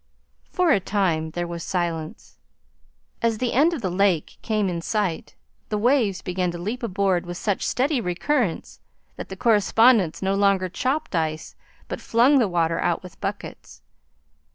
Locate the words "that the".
9.15-9.37